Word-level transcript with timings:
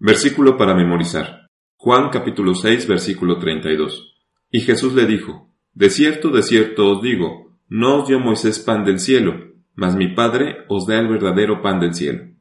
Versículo 0.00 0.56
para 0.56 0.74
memorizar. 0.74 1.48
Juan 1.76 2.10
capítulo 2.10 2.54
6 2.54 2.86
versículo 2.86 3.38
32. 3.38 4.16
Y 4.50 4.60
Jesús 4.60 4.94
le 4.94 5.06
dijo, 5.06 5.50
De 5.74 5.90
cierto, 5.90 6.30
de 6.30 6.42
cierto 6.42 6.90
os 6.90 7.02
digo, 7.02 7.52
no 7.68 8.02
os 8.02 8.08
dio 8.08 8.20
Moisés 8.20 8.60
pan 8.60 8.84
del 8.84 9.00
cielo, 9.00 9.34
mas 9.74 9.96
mi 9.96 10.14
Padre 10.14 10.58
os 10.68 10.86
da 10.86 11.00
el 11.00 11.08
verdadero 11.08 11.62
pan 11.62 11.80
del 11.80 11.94
cielo. 11.94 12.32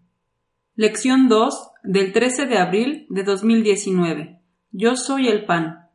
Lección 0.76 1.28
2 1.30 1.72
del 1.84 2.14
13 2.14 2.46
de 2.46 2.60
abril 2.60 3.08
de 3.10 3.24
2019. 3.24 4.40
Yo 4.72 4.96
soy 4.96 5.28
el 5.28 5.46
pan. 5.46 5.90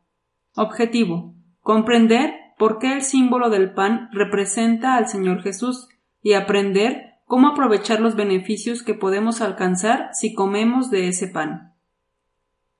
Objetivo. 0.55 1.33
Comprender 1.61 2.31
por 2.57 2.77
qué 2.77 2.91
el 2.91 3.03
símbolo 3.03 3.49
del 3.49 3.73
pan 3.73 4.09
representa 4.11 4.97
al 4.97 5.07
Señor 5.07 5.41
Jesús 5.41 5.87
y 6.21 6.33
aprender 6.33 7.12
cómo 7.33 7.47
aprovechar 7.47 7.99
los 7.99 8.15
beneficios 8.15 8.83
que 8.83 8.93
podemos 8.93 9.41
alcanzar 9.41 10.09
si 10.13 10.35
comemos 10.35 10.91
de 10.91 11.07
ese 11.07 11.29
pan. 11.29 11.73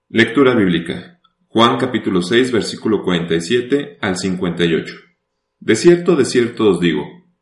Lectura 0.10 0.54
bíblica. 0.54 1.20
Juan 1.48 1.80
capítulo 1.80 2.22
6 2.22 2.52
versículo 2.52 3.02
47 3.02 3.98
al 4.00 4.16
58. 4.16 4.94
De 5.60 5.76
cierto, 5.76 6.16
de 6.16 6.26
cierto 6.26 6.70
os 6.70 6.80
digo, 6.80 7.02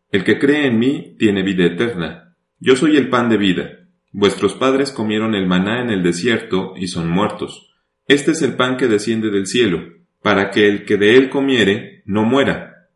el 0.09 0.23
que 0.23 0.39
cree 0.39 0.67
en 0.67 0.79
mí 0.79 1.17
tiene 1.19 1.43
vida 1.43 1.65
eterna. 1.65 2.37
Yo 2.61 2.77
soy 2.77 2.95
el 2.95 3.09
pan 3.09 3.27
de 3.27 3.35
vida. 3.35 3.69
Vuestros 4.13 4.53
padres 4.53 4.93
comieron 4.93 5.35
el 5.35 5.47
maná 5.47 5.81
en 5.81 5.89
el 5.89 6.03
desierto 6.03 6.75
y 6.77 6.87
son 6.87 7.09
muertos. 7.09 7.73
Este 8.07 8.31
es 8.31 8.41
el 8.41 8.55
pan 8.55 8.77
que 8.77 8.87
desciende 8.87 9.31
del 9.31 9.47
cielo, 9.47 9.81
para 10.21 10.49
que 10.49 10.69
el 10.69 10.85
que 10.85 10.95
de 10.95 11.17
él 11.17 11.29
comiere 11.29 12.03
no 12.05 12.23
muera. 12.23 12.87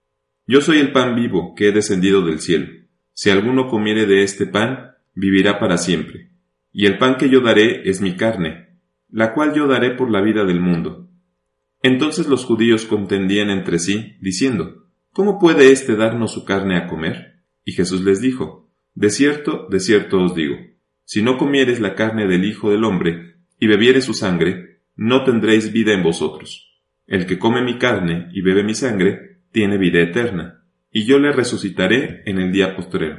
Yo 0.48 0.62
soy 0.62 0.78
el 0.78 0.94
pan 0.94 1.16
vivo 1.16 1.54
que 1.54 1.68
he 1.68 1.72
descendido 1.74 2.26
del 2.26 2.40
cielo. 2.40 2.85
Si 3.16 3.32
alguno 3.32 3.68
comiere 3.68 4.06
de 4.06 4.22
este 4.22 4.46
pan, 4.46 4.92
vivirá 5.16 5.58
para 5.58 5.80
siempre. 5.80 6.30
Y 6.72 6.86
el 6.86 7.00
pan 7.00 7.18
que 7.18 7.30
yo 7.30 7.42
daré 7.42 7.90
es 7.90 8.00
mi 8.00 8.16
carne 8.16 8.66
la 9.16 9.34
cual 9.34 9.54
yo 9.54 9.66
daré 9.66 9.92
por 9.92 10.12
la 10.12 10.20
vida 10.20 10.44
del 10.44 10.60
mundo. 10.60 11.10
Entonces 11.82 12.28
los 12.28 12.44
judíos 12.44 12.84
contendían 12.84 13.50
entre 13.50 13.80
sí, 13.80 14.18
diciendo, 14.20 14.88
¿Cómo 15.14 15.40
puede 15.40 15.72
éste 15.72 15.96
darnos 15.96 16.34
su 16.34 16.44
carne 16.44 16.76
a 16.76 16.88
comer? 16.88 17.40
Y 17.64 17.72
Jesús 17.72 18.04
les 18.04 18.20
dijo, 18.20 18.70
De 18.94 19.10
cierto, 19.10 19.68
de 19.70 19.80
cierto 19.80 20.22
os 20.22 20.36
digo, 20.36 20.58
si 21.06 21.22
no 21.22 21.38
comieres 21.38 21.80
la 21.80 21.96
carne 21.96 22.28
del 22.28 22.44
Hijo 22.44 22.70
del 22.70 22.84
Hombre 22.84 23.38
y 23.58 23.68
bebieres 23.68 24.04
su 24.04 24.14
sangre, 24.14 24.82
no 24.98 25.24
tendréis 25.24 25.72
vida 25.72 25.94
en 25.94 26.04
vosotros. 26.04 26.82
El 27.08 27.26
que 27.26 27.40
come 27.40 27.62
mi 27.62 27.78
carne 27.78 28.28
y 28.34 28.42
bebe 28.42 28.66
mi 28.66 28.74
sangre, 28.74 29.40
tiene 29.54 29.78
vida 29.78 30.02
eterna, 30.02 30.65
y 30.96 31.04
yo 31.04 31.20
le 31.20 31.34
resucitaré 31.34 32.24
en 32.26 32.40
el 32.40 32.54
día 32.54 32.74
postrero. 32.74 33.18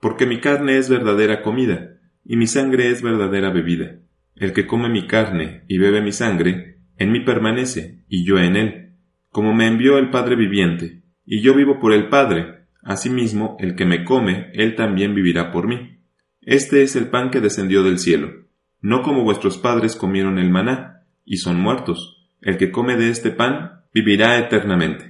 Porque 0.00 0.26
mi 0.26 0.40
carne 0.40 0.78
es 0.78 0.90
verdadera 0.90 1.42
comida, 1.42 2.00
y 2.24 2.36
mi 2.36 2.48
sangre 2.48 2.90
es 2.90 3.02
verdadera 3.02 3.50
bebida. 3.50 4.00
El 4.34 4.52
que 4.52 4.66
come 4.66 4.88
mi 4.88 5.06
carne 5.06 5.62
y 5.68 5.78
bebe 5.78 6.02
mi 6.02 6.10
sangre, 6.10 6.78
en 6.96 7.12
mí 7.12 7.20
permanece, 7.20 8.02
y 8.08 8.24
yo 8.24 8.40
en 8.40 8.56
él, 8.56 8.94
como 9.28 9.54
me 9.54 9.68
envió 9.68 9.96
el 9.96 10.10
Padre 10.10 10.34
viviente, 10.34 11.02
y 11.24 11.40
yo 11.40 11.54
vivo 11.54 11.78
por 11.78 11.92
el 11.92 12.08
Padre, 12.08 12.64
asimismo 12.82 13.56
el 13.60 13.76
que 13.76 13.84
me 13.84 14.02
come, 14.02 14.50
él 14.52 14.74
también 14.74 15.14
vivirá 15.14 15.52
por 15.52 15.68
mí. 15.68 16.00
Este 16.40 16.82
es 16.82 16.96
el 16.96 17.10
pan 17.10 17.30
que 17.30 17.40
descendió 17.40 17.84
del 17.84 18.00
cielo, 18.00 18.48
no 18.80 19.02
como 19.02 19.22
vuestros 19.22 19.56
padres 19.56 19.94
comieron 19.94 20.36
el 20.36 20.50
maná, 20.50 21.04
y 21.24 21.36
son 21.36 21.60
muertos. 21.60 22.28
El 22.40 22.56
que 22.56 22.72
come 22.72 22.96
de 22.96 23.10
este 23.10 23.30
pan 23.30 23.82
vivirá 23.94 24.36
eternamente. 24.36 25.09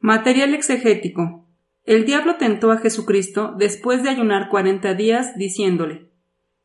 Material 0.00 0.54
exegético. 0.54 1.46
El 1.84 2.06
diablo 2.06 2.36
tentó 2.36 2.72
a 2.72 2.78
Jesucristo 2.78 3.54
después 3.58 4.02
de 4.02 4.08
ayunar 4.08 4.48
cuarenta 4.48 4.94
días, 4.94 5.36
diciéndole 5.36 6.10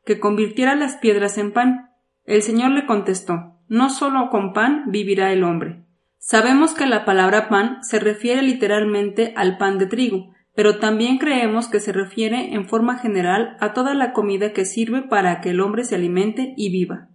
que 0.05 0.19
convirtiera 0.19 0.75
las 0.75 0.97
piedras 0.97 1.37
en 1.37 1.51
pan. 1.51 1.89
El 2.23 2.43
Señor 2.43 2.71
le 2.71 2.85
contestó, 2.85 3.57
No 3.67 3.89
solo 3.89 4.29
con 4.29 4.53
pan 4.53 4.85
vivirá 4.87 5.33
el 5.33 5.43
hombre. 5.43 5.83
Sabemos 6.17 6.73
que 6.73 6.85
la 6.85 7.03
palabra 7.03 7.49
pan 7.49 7.83
se 7.83 7.99
refiere 7.99 8.41
literalmente 8.41 9.33
al 9.35 9.57
pan 9.57 9.79
de 9.79 9.87
trigo, 9.87 10.33
pero 10.55 10.77
también 10.77 11.17
creemos 11.17 11.67
que 11.67 11.79
se 11.79 11.91
refiere 11.91 12.53
en 12.53 12.67
forma 12.67 12.99
general 12.99 13.57
a 13.59 13.73
toda 13.73 13.93
la 13.93 14.13
comida 14.13 14.53
que 14.53 14.63
sirve 14.63 15.01
para 15.01 15.41
que 15.41 15.49
el 15.49 15.59
hombre 15.59 15.83
se 15.83 15.95
alimente 15.95 16.53
y 16.55 16.71
viva. 16.71 17.09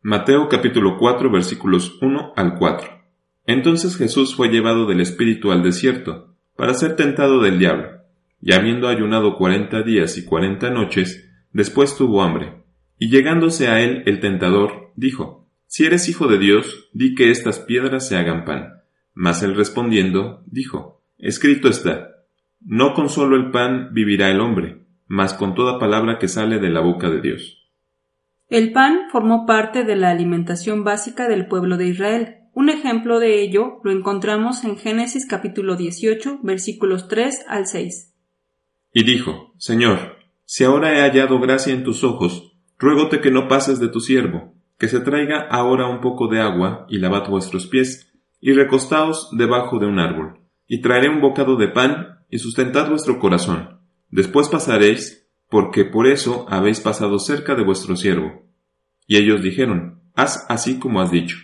Mateo 0.00 0.48
capítulo 0.48 0.96
4 0.98 1.30
versículos 1.30 1.98
1 2.00 2.32
al 2.34 2.58
4. 2.58 2.99
Entonces 3.46 3.96
Jesús 3.96 4.34
fue 4.34 4.48
llevado 4.48 4.86
del 4.86 5.00
Espíritu 5.00 5.52
al 5.52 5.62
desierto, 5.62 6.36
para 6.56 6.74
ser 6.74 6.96
tentado 6.96 7.40
del 7.40 7.58
diablo, 7.58 8.02
y 8.40 8.54
habiendo 8.54 8.88
ayunado 8.88 9.36
cuarenta 9.36 9.82
días 9.82 10.18
y 10.18 10.24
cuarenta 10.24 10.70
noches, 10.70 11.26
Después 11.52 11.96
tuvo 11.96 12.22
hambre, 12.22 12.62
y 12.98 13.10
llegándose 13.10 13.68
a 13.68 13.80
él 13.80 14.04
el 14.06 14.20
tentador, 14.20 14.92
dijo, 14.94 15.48
Si 15.66 15.84
eres 15.84 16.08
hijo 16.08 16.28
de 16.28 16.38
Dios, 16.38 16.88
di 16.92 17.14
que 17.14 17.30
estas 17.30 17.58
piedras 17.58 18.06
se 18.06 18.16
hagan 18.16 18.44
pan. 18.44 18.82
Mas 19.14 19.42
él 19.42 19.56
respondiendo, 19.56 20.44
dijo, 20.46 21.02
Escrito 21.18 21.68
está, 21.68 22.10
No 22.60 22.94
con 22.94 23.08
solo 23.08 23.36
el 23.36 23.50
pan 23.50 23.92
vivirá 23.92 24.30
el 24.30 24.40
hombre, 24.40 24.84
mas 25.08 25.34
con 25.34 25.54
toda 25.54 25.80
palabra 25.80 26.18
que 26.18 26.28
sale 26.28 26.60
de 26.60 26.70
la 26.70 26.80
boca 26.80 27.10
de 27.10 27.20
Dios. 27.20 27.68
El 28.48 28.72
pan 28.72 29.08
formó 29.10 29.44
parte 29.44 29.84
de 29.84 29.96
la 29.96 30.10
alimentación 30.10 30.84
básica 30.84 31.28
del 31.28 31.46
pueblo 31.46 31.76
de 31.76 31.88
Israel. 31.88 32.36
Un 32.52 32.68
ejemplo 32.68 33.20
de 33.20 33.42
ello 33.42 33.80
lo 33.84 33.92
encontramos 33.92 34.64
en 34.64 34.76
Génesis 34.76 35.26
capítulo 35.26 35.76
18 35.76 36.40
versículos 36.42 37.06
3 37.06 37.44
al 37.48 37.66
6. 37.66 38.12
Y 38.92 39.04
dijo, 39.04 39.54
Señor, 39.56 40.16
si 40.44 40.64
ahora 40.64 40.96
he 40.96 41.00
hallado 41.00 41.38
gracia 41.38 41.72
en 41.72 41.84
tus 41.84 42.02
ojos, 42.02 42.56
ruégote 42.76 43.20
que 43.20 43.30
no 43.30 43.46
pases 43.46 43.78
de 43.78 43.88
tu 43.88 44.00
siervo, 44.00 44.54
que 44.78 44.88
se 44.88 44.98
traiga 44.98 45.46
ahora 45.48 45.86
un 45.86 46.00
poco 46.00 46.26
de 46.26 46.40
agua, 46.40 46.86
y 46.88 46.98
lavad 46.98 47.28
vuestros 47.28 47.68
pies, 47.68 48.12
y 48.40 48.52
recostaos 48.52 49.28
debajo 49.30 49.78
de 49.78 49.86
un 49.86 50.00
árbol, 50.00 50.40
y 50.66 50.80
traeré 50.80 51.08
un 51.08 51.20
bocado 51.20 51.56
de 51.56 51.68
pan, 51.68 52.18
y 52.30 52.38
sustentad 52.38 52.88
vuestro 52.88 53.20
corazón. 53.20 53.78
Después 54.08 54.48
pasaréis, 54.48 55.28
porque 55.48 55.84
por 55.84 56.08
eso 56.08 56.46
habéis 56.48 56.80
pasado 56.80 57.20
cerca 57.20 57.54
de 57.54 57.62
vuestro 57.62 57.94
siervo. 57.94 58.42
Y 59.06 59.18
ellos 59.18 59.42
dijeron, 59.42 60.00
Haz 60.16 60.46
así 60.48 60.78
como 60.80 61.00
has 61.00 61.10
dicho. 61.12 61.36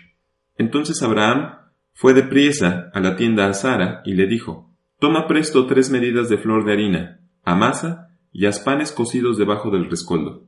Entonces 0.58 1.02
Abraham 1.02 1.56
fue 1.92 2.14
de 2.14 2.22
priesa 2.22 2.90
a 2.92 3.00
la 3.00 3.16
tienda 3.16 3.46
a 3.46 3.54
Sara 3.54 4.02
y 4.04 4.14
le 4.14 4.26
dijo, 4.26 4.70
Toma 4.98 5.26
presto 5.26 5.66
tres 5.66 5.90
medidas 5.90 6.28
de 6.28 6.38
flor 6.38 6.64
de 6.64 6.72
harina, 6.72 7.20
amasa 7.44 8.08
y 8.32 8.46
haz 8.46 8.60
panes 8.60 8.92
cocidos 8.92 9.36
debajo 9.38 9.70
del 9.70 9.90
rescoldo. 9.90 10.44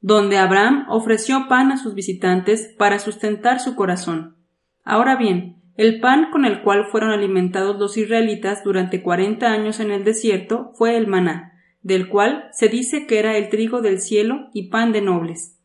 Donde 0.00 0.38
Abraham 0.38 0.86
ofreció 0.88 1.46
pan 1.48 1.72
a 1.72 1.76
sus 1.76 1.94
visitantes 1.94 2.74
para 2.78 2.98
sustentar 2.98 3.60
su 3.60 3.76
corazón. 3.76 4.36
Ahora 4.84 5.16
bien, 5.16 5.60
el 5.76 6.00
pan 6.00 6.30
con 6.32 6.44
el 6.44 6.62
cual 6.62 6.86
fueron 6.90 7.10
alimentados 7.10 7.78
los 7.78 7.96
israelitas 7.96 8.64
durante 8.64 9.02
cuarenta 9.02 9.52
años 9.52 9.80
en 9.80 9.90
el 9.90 10.04
desierto 10.04 10.72
fue 10.74 10.96
el 10.96 11.06
maná, 11.06 11.52
del 11.82 12.08
cual 12.08 12.48
se 12.52 12.68
dice 12.68 13.06
que 13.06 13.18
era 13.18 13.36
el 13.36 13.48
trigo 13.48 13.80
del 13.80 14.00
cielo 14.00 14.48
y 14.52 14.68
pan 14.68 14.92
de 14.92 15.02
nobles. 15.02 15.59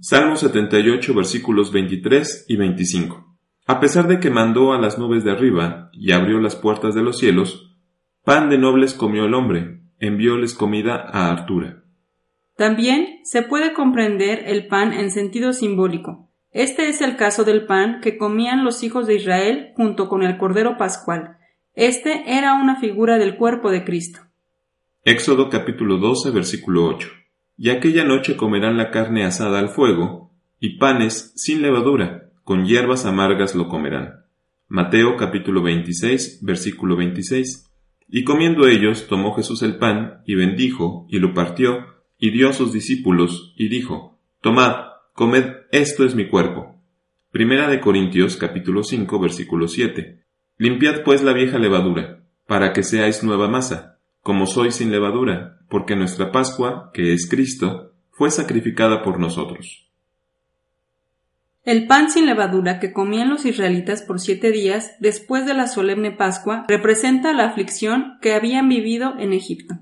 Salmo 0.00 0.36
78 0.36 1.12
versículos 1.12 1.72
23 1.72 2.44
y 2.46 2.54
25. 2.54 3.36
A 3.66 3.80
pesar 3.80 4.06
de 4.06 4.20
que 4.20 4.30
mandó 4.30 4.72
a 4.72 4.78
las 4.78 4.96
nubes 4.96 5.24
de 5.24 5.32
arriba 5.32 5.90
y 5.92 6.12
abrió 6.12 6.38
las 6.38 6.54
puertas 6.54 6.94
de 6.94 7.02
los 7.02 7.18
cielos, 7.18 7.76
pan 8.22 8.48
de 8.48 8.58
nobles 8.58 8.94
comió 8.94 9.24
el 9.24 9.34
hombre, 9.34 9.80
envióles 9.98 10.54
comida 10.54 11.04
a 11.04 11.32
Artura. 11.32 11.82
También 12.56 13.18
se 13.24 13.42
puede 13.42 13.72
comprender 13.72 14.44
el 14.46 14.68
pan 14.68 14.92
en 14.92 15.10
sentido 15.10 15.52
simbólico. 15.52 16.30
Este 16.52 16.88
es 16.88 17.00
el 17.00 17.16
caso 17.16 17.42
del 17.42 17.66
pan 17.66 18.00
que 18.00 18.18
comían 18.18 18.64
los 18.64 18.84
hijos 18.84 19.08
de 19.08 19.16
Israel 19.16 19.72
junto 19.74 20.08
con 20.08 20.22
el 20.22 20.38
Cordero 20.38 20.76
Pascual. 20.78 21.38
Este 21.74 22.22
era 22.38 22.54
una 22.54 22.78
figura 22.78 23.18
del 23.18 23.36
cuerpo 23.36 23.72
de 23.72 23.82
Cristo. 23.82 24.20
Éxodo 25.02 25.48
capítulo 25.50 25.96
12 25.98 26.30
versículo 26.30 26.86
8. 26.86 27.17
Y 27.60 27.70
aquella 27.70 28.04
noche 28.04 28.36
comerán 28.36 28.76
la 28.76 28.92
carne 28.92 29.24
asada 29.24 29.58
al 29.58 29.70
fuego, 29.70 30.30
y 30.60 30.78
panes 30.78 31.32
sin 31.34 31.60
levadura, 31.60 32.30
con 32.44 32.64
hierbas 32.64 33.04
amargas 33.04 33.56
lo 33.56 33.68
comerán. 33.68 34.24
Mateo 34.68 35.16
capítulo 35.16 35.60
26 35.62 36.38
versículo 36.42 36.96
26. 36.96 37.68
Y 38.08 38.22
comiendo 38.22 38.68
ellos, 38.68 39.08
tomó 39.08 39.34
Jesús 39.34 39.62
el 39.62 39.76
pan, 39.76 40.22
y 40.24 40.36
bendijo, 40.36 41.06
y 41.10 41.18
lo 41.18 41.34
partió, 41.34 41.84
y 42.16 42.30
dio 42.30 42.48
a 42.48 42.52
sus 42.52 42.72
discípulos, 42.72 43.52
y 43.56 43.68
dijo, 43.68 44.20
Tomad, 44.40 44.76
comed, 45.12 45.56
esto 45.72 46.04
es 46.04 46.14
mi 46.14 46.28
cuerpo. 46.28 46.80
Primera 47.32 47.68
de 47.68 47.80
Corintios 47.80 48.36
capítulo 48.36 48.84
5 48.84 49.18
versículo 49.18 49.66
7. 49.66 50.22
Limpiad 50.58 51.02
pues 51.02 51.24
la 51.24 51.32
vieja 51.32 51.58
levadura, 51.58 52.22
para 52.46 52.72
que 52.72 52.84
seáis 52.84 53.24
nueva 53.24 53.48
masa, 53.48 53.97
como 54.28 54.44
sois 54.44 54.74
sin 54.74 54.90
levadura, 54.90 55.56
porque 55.70 55.96
nuestra 55.96 56.30
Pascua, 56.30 56.90
que 56.92 57.14
es 57.14 57.26
Cristo, 57.30 57.94
fue 58.10 58.30
sacrificada 58.30 59.02
por 59.02 59.18
nosotros. 59.18 59.88
El 61.64 61.86
pan 61.86 62.10
sin 62.10 62.26
levadura 62.26 62.78
que 62.78 62.92
comían 62.92 63.30
los 63.30 63.46
israelitas 63.46 64.02
por 64.02 64.20
siete 64.20 64.50
días 64.50 64.96
después 65.00 65.46
de 65.46 65.54
la 65.54 65.66
solemne 65.66 66.10
Pascua 66.10 66.66
representa 66.68 67.32
la 67.32 67.46
aflicción 67.46 68.18
que 68.20 68.34
habían 68.34 68.68
vivido 68.68 69.14
en 69.18 69.32
Egipto. 69.32 69.76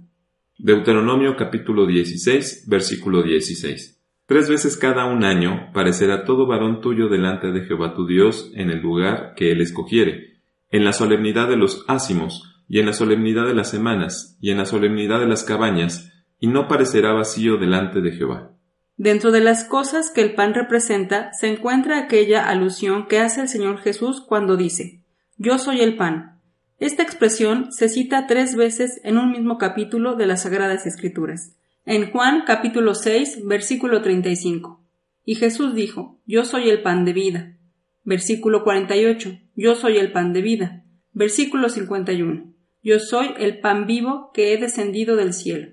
Deuteronomio 0.59 1.35
capítulo 1.35 1.85
16, 1.85 2.67
versículo 2.69 3.25
16. 3.25 4.01
Tres 4.27 4.49
veces 4.49 4.77
cada 4.77 5.07
un 5.07 5.25
año 5.25 5.73
parecerá 5.75 6.25
todo 6.25 6.47
varón 6.47 6.81
tuyo 6.81 7.09
delante 7.09 7.51
de 7.51 7.65
Jehová 7.65 7.95
tu 7.95 8.07
Dios 8.07 8.53
en 8.55 8.71
el 8.71 8.79
lugar 8.79 9.35
que 9.35 9.51
él 9.51 9.61
escogiere, 9.61 10.39
en 10.71 10.85
la 10.85 10.93
solemnidad 10.93 11.49
de 11.49 11.57
los 11.57 11.85
ácimos, 11.89 12.56
y 12.69 12.81
en 12.81 12.87
la 12.87 12.93
solemnidad 12.93 13.47
de 13.47 13.55
las 13.55 13.71
semanas, 13.71 14.37
y 14.41 14.51
en 14.51 14.59
la 14.59 14.67
solemnidad 14.67 15.21
de 15.21 15.27
las 15.27 15.45
cabañas, 15.45 16.13
y 16.39 16.49
no 16.49 16.69
parecerá 16.69 17.13
vacío 17.13 17.57
delante 17.57 18.01
de 18.01 18.13
Jehová. 18.13 18.53
Dentro 18.97 19.31
de 19.31 19.41
las 19.41 19.65
cosas 19.65 20.11
que 20.11 20.23
el 20.23 20.35
pan 20.35 20.55
representa 20.55 21.31
se 21.33 21.49
encuentra 21.49 21.99
aquella 21.99 22.49
alusión 22.49 23.07
que 23.09 23.21
hace 23.21 23.43
el 23.43 23.49
Señor 23.49 23.79
Jesús 23.79 24.23
cuando 24.27 24.57
dice 24.57 25.03
Yo 25.37 25.59
soy 25.59 25.81
el 25.81 25.97
pan. 25.97 26.41
Esta 26.79 27.03
expresión 27.03 27.73
se 27.73 27.89
cita 27.89 28.27
tres 28.27 28.57
veces 28.57 29.01
en 29.05 29.19
un 29.19 29.33
mismo 29.33 29.59
capítulo 29.59 30.15
de 30.15 30.27
las 30.27 30.43
Sagradas 30.43 30.87
Escrituras. 30.87 31.57
En 31.85 32.11
Juan 32.11 32.45
capítulo 32.47 32.95
6, 32.95 33.47
versículo 33.47 34.03
35. 34.03 34.83
Y 35.25 35.35
Jesús 35.37 35.75
dijo, 35.75 36.19
Yo 36.27 36.45
soy 36.45 36.71
el 36.71 36.83
pan 36.83 37.05
de 37.05 37.13
vida. 37.13 37.57
Versículo 38.03 38.65
48. 38.65 39.39
Yo 39.57 39.75
soy 39.75 39.99
el 39.99 40.13
pan 40.13 40.33
de 40.33 40.43
vida. 40.43 40.85
Versículo 41.13 41.69
51. 41.69 42.56
Yo 42.87 43.01
soy 43.01 43.35
el 43.39 43.59
pan 43.59 43.89
vivo 43.89 44.31
que 44.33 44.53
he 44.53 44.59
descendido 44.59 45.17
del 45.17 45.33
cielo. 45.33 45.73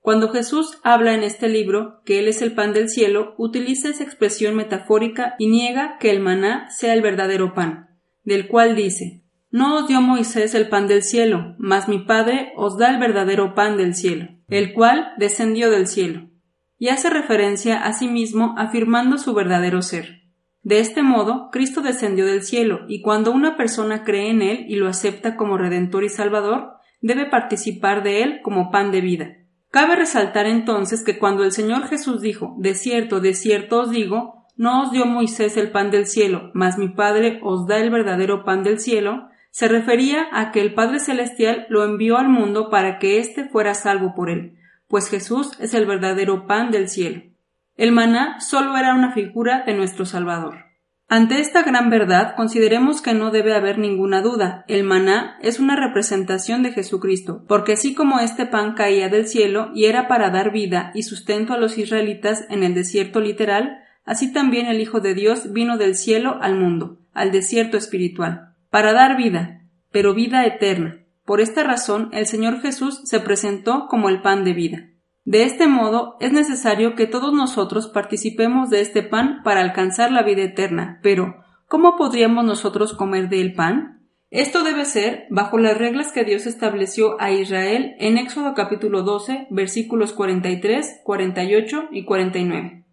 Cuando 0.00 0.30
Jesús 0.30 0.80
habla 0.82 1.14
en 1.14 1.22
este 1.22 1.48
libro 1.48 2.02
que 2.04 2.18
Él 2.18 2.26
es 2.26 2.42
el 2.42 2.56
pan 2.56 2.72
del 2.72 2.88
cielo, 2.88 3.36
utiliza 3.38 3.88
esa 3.88 4.02
expresión 4.02 4.56
metafórica 4.56 5.36
y 5.38 5.46
niega 5.46 5.96
que 6.00 6.10
el 6.10 6.18
maná 6.18 6.68
sea 6.72 6.92
el 6.92 7.02
verdadero 7.02 7.54
pan, 7.54 8.00
del 8.24 8.48
cual 8.48 8.74
dice 8.74 9.22
No 9.52 9.76
os 9.76 9.86
dio 9.86 10.00
Moisés 10.00 10.56
el 10.56 10.68
pan 10.68 10.88
del 10.88 11.04
cielo, 11.04 11.54
mas 11.56 11.86
mi 11.86 12.00
Padre 12.00 12.52
os 12.56 12.78
da 12.78 12.90
el 12.90 12.98
verdadero 12.98 13.54
pan 13.54 13.76
del 13.76 13.94
cielo, 13.94 14.26
el 14.48 14.72
cual 14.72 15.12
descendió 15.18 15.70
del 15.70 15.86
cielo. 15.86 16.30
Y 16.78 16.88
hace 16.88 17.10
referencia 17.10 17.84
a 17.84 17.92
sí 17.92 18.08
mismo 18.08 18.56
afirmando 18.58 19.18
su 19.18 19.34
verdadero 19.34 19.82
ser. 19.82 20.23
De 20.64 20.80
este 20.80 21.02
modo, 21.02 21.50
Cristo 21.52 21.82
descendió 21.82 22.24
del 22.24 22.42
cielo, 22.42 22.80
y 22.88 23.02
cuando 23.02 23.30
una 23.32 23.56
persona 23.56 24.02
cree 24.02 24.30
en 24.30 24.40
Él 24.40 24.64
y 24.66 24.76
lo 24.76 24.88
acepta 24.88 25.36
como 25.36 25.58
Redentor 25.58 26.04
y 26.04 26.08
Salvador, 26.08 26.72
debe 27.02 27.26
participar 27.26 28.02
de 28.02 28.22
Él 28.22 28.40
como 28.42 28.70
pan 28.70 28.90
de 28.90 29.02
vida. 29.02 29.36
Cabe 29.70 29.94
resaltar 29.94 30.46
entonces 30.46 31.04
que 31.04 31.18
cuando 31.18 31.44
el 31.44 31.52
Señor 31.52 31.86
Jesús 31.86 32.22
dijo, 32.22 32.56
De 32.58 32.74
cierto, 32.74 33.20
de 33.20 33.34
cierto 33.34 33.82
os 33.82 33.90
digo, 33.90 34.46
no 34.56 34.84
os 34.84 34.90
dio 34.90 35.04
Moisés 35.04 35.58
el 35.58 35.70
pan 35.70 35.90
del 35.90 36.06
cielo, 36.06 36.50
mas 36.54 36.78
mi 36.78 36.88
Padre 36.88 37.40
os 37.42 37.66
da 37.66 37.78
el 37.78 37.90
verdadero 37.90 38.44
pan 38.44 38.62
del 38.62 38.80
cielo, 38.80 39.28
se 39.50 39.68
refería 39.68 40.28
a 40.32 40.50
que 40.50 40.62
el 40.62 40.72
Padre 40.72 40.98
Celestial 40.98 41.66
lo 41.68 41.84
envió 41.84 42.16
al 42.16 42.30
mundo 42.30 42.70
para 42.70 42.98
que 42.98 43.18
éste 43.18 43.48
fuera 43.48 43.74
salvo 43.74 44.14
por 44.14 44.30
él, 44.30 44.56
pues 44.88 45.08
Jesús 45.08 45.52
es 45.60 45.74
el 45.74 45.84
verdadero 45.86 46.46
pan 46.46 46.70
del 46.70 46.88
cielo. 46.88 47.33
El 47.76 47.90
maná 47.90 48.40
solo 48.40 48.76
era 48.76 48.94
una 48.94 49.12
figura 49.12 49.64
de 49.66 49.74
nuestro 49.74 50.06
Salvador. 50.06 50.64
Ante 51.08 51.40
esta 51.40 51.62
gran 51.62 51.90
verdad, 51.90 52.34
consideremos 52.36 53.02
que 53.02 53.14
no 53.14 53.30
debe 53.30 53.54
haber 53.54 53.78
ninguna 53.78 54.22
duda. 54.22 54.64
El 54.68 54.84
maná 54.84 55.38
es 55.42 55.58
una 55.58 55.76
representación 55.76 56.62
de 56.62 56.72
Jesucristo, 56.72 57.44
porque 57.46 57.72
así 57.72 57.94
como 57.94 58.20
este 58.20 58.46
pan 58.46 58.74
caía 58.74 59.08
del 59.08 59.26
cielo 59.26 59.70
y 59.74 59.84
era 59.84 60.08
para 60.08 60.30
dar 60.30 60.52
vida 60.52 60.92
y 60.94 61.02
sustento 61.02 61.52
a 61.52 61.58
los 61.58 61.76
israelitas 61.76 62.46
en 62.48 62.62
el 62.62 62.74
desierto 62.74 63.20
literal, 63.20 63.78
así 64.04 64.32
también 64.32 64.66
el 64.66 64.80
Hijo 64.80 65.00
de 65.00 65.14
Dios 65.14 65.52
vino 65.52 65.76
del 65.76 65.94
cielo 65.94 66.38
al 66.40 66.56
mundo, 66.56 67.00
al 67.12 67.32
desierto 67.32 67.76
espiritual, 67.76 68.54
para 68.70 68.92
dar 68.92 69.16
vida, 69.16 69.62
pero 69.90 70.14
vida 70.14 70.46
eterna. 70.46 71.04
Por 71.24 71.40
esta 71.40 71.64
razón 71.64 72.08
el 72.12 72.26
Señor 72.26 72.60
Jesús 72.60 73.00
se 73.04 73.20
presentó 73.20 73.86
como 73.88 74.08
el 74.08 74.22
pan 74.22 74.44
de 74.44 74.52
vida. 74.52 74.88
De 75.24 75.44
este 75.44 75.66
modo, 75.68 76.16
es 76.20 76.32
necesario 76.32 76.94
que 76.94 77.06
todos 77.06 77.32
nosotros 77.32 77.88
participemos 77.88 78.68
de 78.68 78.82
este 78.82 79.02
pan 79.02 79.40
para 79.42 79.60
alcanzar 79.60 80.12
la 80.12 80.22
vida 80.22 80.42
eterna. 80.42 81.00
Pero, 81.02 81.36
¿cómo 81.66 81.96
podríamos 81.96 82.44
nosotros 82.44 82.92
comer 82.92 83.30
del 83.30 83.54
pan? 83.54 84.02
Esto 84.30 84.64
debe 84.64 84.84
ser 84.84 85.24
bajo 85.30 85.58
las 85.58 85.78
reglas 85.78 86.12
que 86.12 86.24
Dios 86.24 86.46
estableció 86.46 87.20
a 87.20 87.30
Israel 87.30 87.94
en 88.00 88.18
Éxodo 88.18 88.52
capítulo 88.54 89.02
12, 89.02 89.46
versículos 89.50 90.12
43, 90.12 91.00
48 91.04 91.84
y 91.92 92.04
49. 92.04 92.84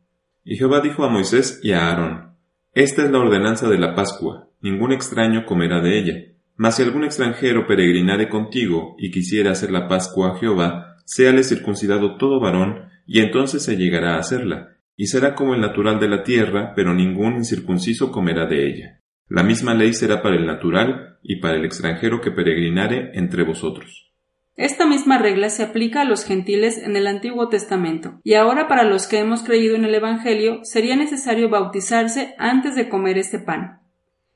Y 0.43 0.55
Jehová 0.55 0.79
dijo 0.79 1.03
a 1.03 1.09
Moisés 1.09 1.59
y 1.63 1.73
a 1.73 1.89
Aarón, 1.89 2.35
Esta 2.73 3.03
es 3.03 3.11
la 3.11 3.19
ordenanza 3.19 3.67
de 3.67 3.77
la 3.77 3.93
Pascua, 3.93 4.47
ningún 4.61 4.93
extraño 4.93 5.45
comerá 5.45 5.81
de 5.81 5.99
ella. 5.99 6.13
Mas 6.55 6.75
si 6.75 6.83
algún 6.83 7.03
extranjero 7.03 7.67
peregrinare 7.67 8.29
contigo 8.29 8.95
y 8.97 9.11
quisiera 9.11 9.51
hacer 9.51 9.71
la 9.71 9.87
Pascua 9.87 10.33
a 10.33 10.37
Jehová, 10.37 10.90
séale 11.05 11.43
circuncidado 11.43 12.17
todo 12.17 12.39
varón, 12.39 12.89
y 13.05 13.19
entonces 13.19 13.63
se 13.63 13.77
llegará 13.77 14.15
a 14.15 14.19
hacerla, 14.19 14.77
y 14.95 15.07
será 15.07 15.35
como 15.35 15.55
el 15.55 15.61
natural 15.61 15.99
de 15.99 16.09
la 16.09 16.23
tierra, 16.23 16.73
pero 16.75 16.93
ningún 16.93 17.35
incircunciso 17.35 18.11
comerá 18.11 18.45
de 18.45 18.67
ella. 18.67 18.99
La 19.27 19.43
misma 19.43 19.73
ley 19.73 19.93
será 19.93 20.21
para 20.21 20.35
el 20.35 20.45
natural 20.45 21.17
y 21.23 21.37
para 21.37 21.55
el 21.55 21.65
extranjero 21.65 22.21
que 22.21 22.31
peregrinare 22.31 23.11
entre 23.13 23.43
vosotros. 23.43 24.11
Esta 24.57 24.85
misma 24.85 25.17
regla 25.17 25.49
se 25.49 25.63
aplica 25.63 26.01
a 26.01 26.05
los 26.05 26.25
gentiles 26.25 26.77
en 26.77 26.95
el 26.95 27.07
Antiguo 27.07 27.47
Testamento, 27.47 28.19
y 28.23 28.33
ahora 28.33 28.67
para 28.67 28.83
los 28.83 29.07
que 29.07 29.19
hemos 29.19 29.41
creído 29.43 29.75
en 29.75 29.85
el 29.85 29.95
Evangelio 29.95 30.59
sería 30.63 30.95
necesario 30.95 31.49
bautizarse 31.49 32.35
antes 32.37 32.75
de 32.75 32.89
comer 32.89 33.17
este 33.17 33.39
pan. 33.39 33.79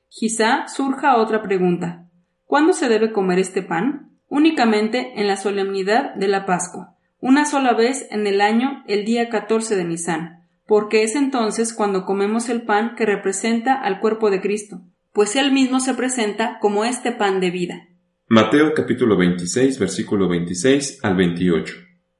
Quizá 0.08 0.66
surja 0.66 1.18
otra 1.18 1.42
pregunta. 1.42 2.08
¿Cuándo 2.44 2.72
se 2.72 2.88
debe 2.88 3.12
comer 3.12 3.38
este 3.38 3.62
pan? 3.62 4.15
Únicamente 4.28 5.20
en 5.20 5.26
la 5.26 5.36
solemnidad 5.36 6.14
de 6.14 6.28
la 6.28 6.46
Pascua, 6.46 6.96
una 7.20 7.44
sola 7.44 7.74
vez 7.74 8.06
en 8.10 8.26
el 8.26 8.40
año 8.40 8.82
el 8.86 9.04
día 9.04 9.28
14 9.28 9.76
de 9.76 9.84
Nisan, 9.84 10.46
porque 10.66 11.02
es 11.02 11.14
entonces 11.14 11.72
cuando 11.72 12.04
comemos 12.04 12.48
el 12.48 12.62
pan 12.62 12.94
que 12.96 13.06
representa 13.06 13.74
al 13.74 14.00
cuerpo 14.00 14.30
de 14.30 14.40
Cristo, 14.40 14.82
pues 15.12 15.36
él 15.36 15.52
mismo 15.52 15.80
se 15.80 15.94
presenta 15.94 16.58
como 16.60 16.84
este 16.84 17.12
pan 17.12 17.40
de 17.40 17.50
vida. 17.50 17.88
Mateo 18.28 18.74
capítulo 18.74 19.16
26 19.16 19.78
versículo 19.78 20.28
26 20.28 21.00
al 21.02 21.16
28. 21.16 21.74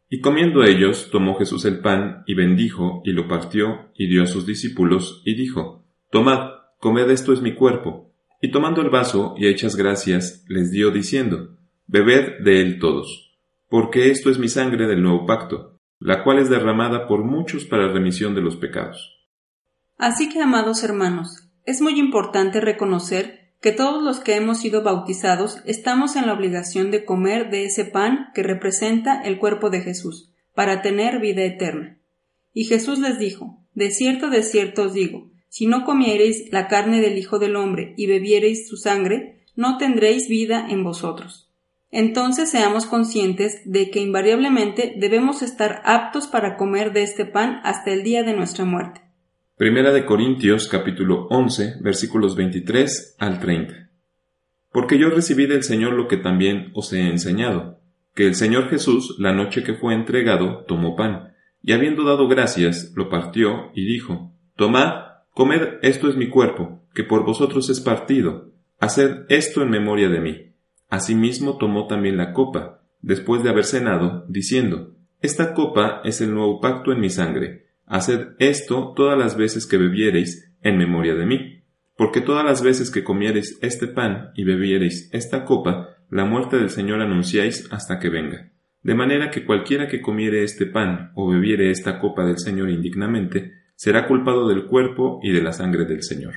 Y 0.08 0.20
comiendo 0.20 0.62
ellos, 0.62 1.10
tomó 1.10 1.34
Jesús 1.34 1.64
el 1.64 1.80
pan 1.80 2.22
y 2.26 2.34
bendijo 2.34 3.02
y 3.04 3.10
lo 3.10 3.26
partió 3.26 3.90
y 3.96 4.06
dio 4.06 4.22
a 4.22 4.26
sus 4.26 4.46
discípulos 4.46 5.20
y 5.25 5.34
dijo, 5.34 5.84
Tomad, 6.10 6.50
comed 6.78 7.10
esto 7.10 7.32
es 7.32 7.42
mi 7.42 7.54
cuerpo. 7.54 8.14
Y 8.40 8.52
tomando 8.52 8.82
el 8.82 8.90
vaso 8.90 9.34
y 9.36 9.48
hechas 9.48 9.75
gracias, 9.75 10.44
les 10.48 10.70
dio 10.70 10.92
diciendo, 10.92 11.55
Bebed 11.88 12.43
de 12.43 12.62
él 12.62 12.81
todos, 12.81 13.38
porque 13.69 14.11
esto 14.11 14.28
es 14.28 14.40
mi 14.40 14.49
sangre 14.49 14.88
del 14.88 15.05
nuevo 15.05 15.25
pacto, 15.25 15.78
la 16.00 16.25
cual 16.25 16.40
es 16.40 16.50
derramada 16.50 17.07
por 17.07 17.23
muchos 17.23 17.64
para 17.64 17.93
remisión 17.93 18.35
de 18.35 18.40
los 18.40 18.57
pecados. 18.57 19.25
Así 19.97 20.28
que, 20.28 20.43
amados 20.43 20.83
hermanos, 20.83 21.49
es 21.64 21.81
muy 21.81 22.00
importante 22.00 22.61
reconocer 22.61 23.52
que 23.61 23.71
todos 23.71 24.02
los 24.02 24.19
que 24.19 24.35
hemos 24.35 24.59
sido 24.59 24.83
bautizados 24.83 25.59
estamos 25.64 26.16
en 26.16 26.26
la 26.26 26.33
obligación 26.33 26.90
de 26.90 27.05
comer 27.05 27.50
de 27.50 27.66
ese 27.66 27.85
pan 27.85 28.31
que 28.35 28.43
representa 28.43 29.23
el 29.23 29.38
cuerpo 29.38 29.71
de 29.71 29.83
Jesús, 29.83 30.33
para 30.55 30.83
tener 30.83 31.21
vida 31.21 31.45
eterna. 31.45 31.99
Y 32.52 32.64
Jesús 32.64 32.99
les 32.99 33.21
dijo, 33.21 33.62
De 33.75 33.93
cierto, 33.93 34.28
de 34.28 34.43
cierto 34.43 34.83
os 34.83 34.93
digo, 34.93 35.31
si 35.49 35.66
no 35.66 35.85
comiereis 35.85 36.50
la 36.50 36.66
carne 36.66 37.00
del 37.00 37.16
Hijo 37.16 37.38
del 37.38 37.55
Hombre 37.55 37.95
y 37.97 38.09
bebiereis 38.09 38.69
su 38.69 38.76
sangre, 38.76 39.45
no 39.55 39.78
tendréis 39.78 40.28
vida 40.28 40.66
en 40.69 40.83
vosotros 40.83 41.45
entonces 41.90 42.50
seamos 42.50 42.87
conscientes 42.87 43.62
de 43.64 43.90
que 43.90 44.00
invariablemente 44.00 44.95
debemos 44.99 45.43
estar 45.43 45.83
aptos 45.85 46.26
para 46.26 46.57
comer 46.57 46.93
de 46.93 47.02
este 47.02 47.25
pan 47.25 47.61
hasta 47.62 47.93
el 47.93 48.02
día 48.02 48.23
de 48.23 48.35
nuestra 48.35 48.64
muerte. 48.64 49.02
Primera 49.57 49.93
de 49.93 50.05
Corintios 50.05 50.69
capítulo 50.69 51.26
11 51.31 51.76
versículos 51.81 52.37
23 52.37 53.16
al 53.19 53.40
30. 53.40 53.88
Porque 54.71 54.99
yo 54.99 55.09
recibí 55.09 55.47
del 55.47 55.62
Señor 55.62 55.95
lo 55.95 56.09
que 56.09 56.19
también 56.19 56.71
os 56.75 56.93
he 56.93 57.09
enseñado, 57.09 57.81
que 58.14 58.26
el 58.26 58.35
Señor 58.35 58.69
Jesús, 58.69 59.16
la 59.19 59.33
noche 59.33 59.62
que 59.62 59.75
fue 59.75 59.95
entregado, 59.95 60.64
tomó 60.69 60.97
pan, 60.97 61.33
y 61.62 61.73
habiendo 61.73 62.05
dado 62.05 62.28
gracias, 62.28 62.93
lo 62.95 63.09
partió 63.09 63.71
y 63.75 63.87
dijo, 63.87 64.33
Tomad, 64.57 65.05
comed, 65.31 65.78
esto 65.83 66.09
es 66.09 66.16
mi 66.16 66.28
cuerpo, 66.28 66.83
que 66.95 67.05
por 67.05 67.25
vosotros 67.25 67.71
es 67.71 67.81
partido, 67.81 68.52
haced 68.78 69.25
esto 69.28 69.62
en 69.62 69.71
memoria 69.71 70.09
de 70.09 70.21
mí. 70.21 70.45
Asimismo 70.88 71.59
tomó 71.59 71.87
también 71.87 72.16
la 72.16 72.33
copa, 72.33 72.83
después 73.02 73.43
de 73.43 73.50
haber 73.50 73.64
cenado, 73.64 74.25
diciendo, 74.28 74.95
Esta 75.21 75.55
copa 75.55 76.00
es 76.05 76.21
el 76.21 76.35
nuevo 76.35 76.61
pacto 76.61 76.93
en 76.93 77.00
mi 77.00 77.11
sangre. 77.11 77.66
Haced 77.87 78.35
esto 78.38 78.93
todas 78.97 79.19
las 79.19 79.37
veces 79.37 79.66
que 79.66 79.76
bebiereis 79.76 80.52
en 80.62 80.78
memoria 80.78 81.14
de 81.14 81.26
mí. 81.26 81.62
Porque 81.97 82.21
todas 82.21 82.45
las 82.45 82.62
veces 82.62 82.90
que 82.90 83.05
comiereis 83.05 83.59
este 83.62 83.87
pan 83.87 84.31
y 84.35 84.45
bebiereis 84.45 85.09
esta 85.12 85.45
copa, 85.45 85.97
la 86.11 86.25
muerte 86.25 86.57
del 86.57 86.71
Señor 86.71 87.00
anunciáis 87.00 87.69
hasta 87.73 87.99
que 87.99 88.11
venga. 88.11 88.50
De 88.83 88.95
manera 88.95 89.31
que 89.31 89.45
cualquiera 89.45 89.88
que 89.88 90.00
comiere 90.00 90.45
este 90.45 90.66
pan 90.66 91.11
o 91.14 91.28
bebiere 91.28 91.71
esta 91.71 91.99
copa 91.99 92.25
del 92.25 92.38
Señor 92.38 92.71
indignamente, 92.71 93.52
será 93.75 94.07
culpado 94.07 94.47
del 94.49 94.66
cuerpo 94.66 95.21
y 95.23 95.33
de 95.33 95.43
la 95.43 95.52
sangre 95.52 95.87
del 95.87 96.02
Señor. 96.02 96.35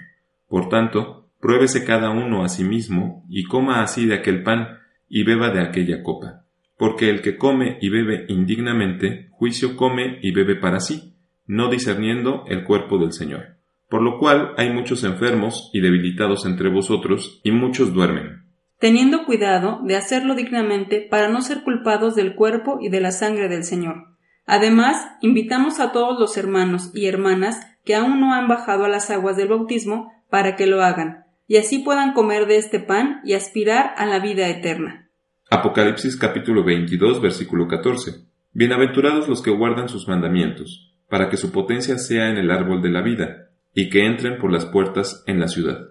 Por 0.48 0.70
tanto, 0.70 1.19
pruébese 1.40 1.86
cada 1.86 2.10
uno 2.10 2.44
a 2.44 2.50
sí 2.50 2.64
mismo, 2.64 3.26
y 3.30 3.44
coma 3.44 3.82
así 3.82 4.06
de 4.06 4.16
aquel 4.16 4.44
pan, 4.44 4.80
y 5.08 5.24
beba 5.24 5.50
de 5.52 5.62
aquella 5.62 6.04
copa. 6.04 6.46
Porque 6.78 7.10
el 7.10 7.22
que 7.22 7.38
come 7.38 7.78
y 7.82 7.90
bebe 7.90 8.26
indignamente, 8.30 9.28
juicio 9.32 9.76
come 9.76 10.20
y 10.22 10.32
bebe 10.32 10.56
para 10.56 10.80
sí, 10.80 11.16
no 11.46 11.70
discerniendo 11.70 12.44
el 12.48 12.64
cuerpo 12.64 12.98
del 12.98 13.12
Señor. 13.12 13.58
Por 13.90 14.02
lo 14.02 14.20
cual 14.20 14.54
hay 14.58 14.72
muchos 14.72 15.04
enfermos 15.04 15.72
y 15.74 15.82
debilitados 15.82 16.46
entre 16.46 16.70
vosotros, 16.70 17.42
y 17.44 17.52
muchos 17.52 17.94
duermen. 17.94 18.44
Teniendo 18.78 19.26
cuidado 19.26 19.82
de 19.84 19.98
hacerlo 19.98 20.36
dignamente 20.36 21.06
para 21.10 21.28
no 21.28 21.42
ser 21.42 21.64
culpados 21.64 22.16
del 22.16 22.36
cuerpo 22.36 22.78
y 22.80 22.90
de 22.90 23.02
la 23.02 23.12
sangre 23.12 23.50
del 23.50 23.64
Señor. 23.64 24.06
Además, 24.46 25.06
invitamos 25.22 25.80
a 25.80 25.92
todos 25.92 26.20
los 26.20 26.38
hermanos 26.38 26.92
y 26.94 27.08
hermanas 27.08 27.60
que 27.84 27.96
aún 27.96 28.20
no 28.20 28.34
han 28.34 28.48
bajado 28.48 28.86
a 28.86 28.90
las 28.90 29.10
aguas 29.10 29.36
del 29.36 29.50
bautismo 29.50 30.12
para 30.30 30.56
que 30.56 30.66
lo 30.66 30.82
hagan, 30.82 31.26
y 31.50 31.58
así 31.58 31.80
puedan 31.80 32.14
comer 32.14 32.46
de 32.46 32.58
este 32.58 32.80
pan 32.80 33.22
y 33.26 33.34
aspirar 33.34 33.96
a 33.98 34.06
la 34.06 34.20
vida 34.20 34.48
eterna. 34.48 35.10
Apocalipsis 35.50 36.16
capítulo 36.16 36.64
22 36.64 37.20
versículo 37.20 37.68
14. 37.68 38.12
Bienaventurados 38.54 39.28
los 39.28 39.42
que 39.42 39.50
guardan 39.50 39.90
sus 39.90 40.08
mandamientos, 40.08 40.94
para 41.10 41.28
que 41.28 41.38
su 41.38 41.52
potencia 41.52 41.98
sea 41.98 42.30
en 42.30 42.38
el 42.38 42.52
árbol 42.52 42.84
de 42.84 42.92
la 42.92 43.02
vida, 43.02 43.50
y 43.74 43.90
que 43.90 44.06
entren 44.06 44.38
por 44.38 44.52
las 44.52 44.68
puertas 44.68 45.24
en 45.26 45.40
la 45.40 45.48
ciudad. 45.48 45.90